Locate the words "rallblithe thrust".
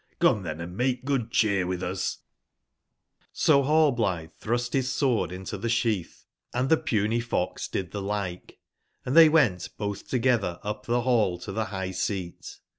3.61-4.73